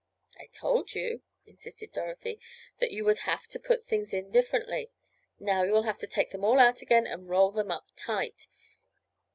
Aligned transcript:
"I 0.39 0.47
told 0.47 0.95
you," 0.95 1.21
insisted 1.45 1.93
Dorothy, 1.93 2.39
"that 2.79 2.89
you 2.89 3.05
would 3.05 3.19
have 3.19 3.45
to 3.49 3.59
put 3.59 3.81
the 3.81 3.85
things 3.85 4.13
in 4.15 4.31
differently. 4.31 4.89
Now 5.39 5.61
you 5.61 5.71
will 5.73 5.83
have 5.83 5.99
to 5.99 6.07
take 6.07 6.31
them 6.31 6.43
all 6.43 6.57
out 6.57 6.81
again 6.81 7.05
and 7.05 7.29
roll 7.29 7.51
them 7.51 7.69
up 7.69 7.85
tight. 7.95 8.47